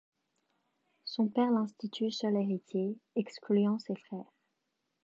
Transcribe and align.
Son 1.05 1.27
père 1.27 1.51
l'institue 1.51 2.09
seul 2.11 2.35
héritier, 2.35 2.97
excluant 3.15 3.77
ses 3.77 3.93
frères. 3.95 4.33